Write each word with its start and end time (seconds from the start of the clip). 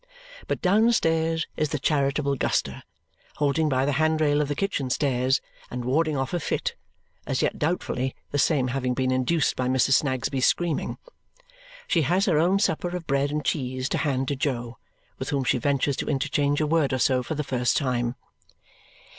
But 0.47 0.63
downstairs 0.63 1.45
is 1.55 1.69
the 1.69 1.77
charitable 1.77 2.35
Guster, 2.35 2.81
holding 3.35 3.69
by 3.69 3.85
the 3.85 3.91
handrail 4.01 4.41
of 4.41 4.47
the 4.47 4.55
kitchen 4.55 4.89
stairs 4.89 5.41
and 5.69 5.85
warding 5.85 6.17
off 6.17 6.33
a 6.33 6.39
fit, 6.39 6.73
as 7.27 7.43
yet 7.43 7.59
doubtfully, 7.59 8.15
the 8.31 8.39
same 8.39 8.69
having 8.69 8.95
been 8.95 9.11
induced 9.11 9.55
by 9.55 9.67
Mrs. 9.67 9.93
Snagsby's 10.01 10.47
screaming. 10.47 10.97
She 11.87 12.01
has 12.01 12.25
her 12.25 12.39
own 12.39 12.57
supper 12.57 12.95
of 12.95 13.05
bread 13.05 13.29
and 13.29 13.45
cheese 13.45 13.87
to 13.89 13.99
hand 13.99 14.27
to 14.29 14.35
Jo, 14.35 14.79
with 15.19 15.29
whom 15.29 15.43
she 15.43 15.59
ventures 15.59 15.97
to 15.97 16.09
interchange 16.09 16.59
a 16.61 16.65
word 16.65 16.93
or 16.93 16.97
so 16.97 17.21
for 17.21 17.35
the 17.35 17.43
first 17.43 17.77
time. 17.77 18.15